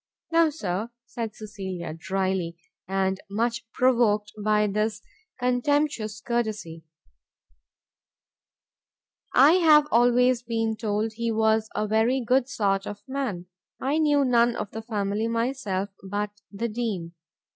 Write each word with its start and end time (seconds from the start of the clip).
"No, 0.31 0.49
Sir," 0.49 0.89
said 1.05 1.35
Cecilia, 1.35 1.93
drily, 1.93 2.57
and 2.87 3.19
much 3.29 3.71
provoked 3.71 4.31
by 4.43 4.65
this 4.65 5.03
contemptuous 5.39 6.21
courtesy. 6.21 6.83
"I 9.35 9.51
have 9.57 9.87
always 9.91 10.41
been 10.41 10.75
told 10.75 11.13
he 11.13 11.31
was 11.31 11.69
a 11.75 11.85
very 11.87 12.19
good 12.19 12.49
sort 12.49 12.87
of 12.87 13.03
man: 13.07 13.45
I 13.79 13.99
knew 13.99 14.25
none 14.25 14.55
of 14.55 14.71
the 14.71 14.81
family 14.81 15.27
myself, 15.27 15.89
but 16.09 16.31
the 16.51 16.67
Dean. 16.67 17.13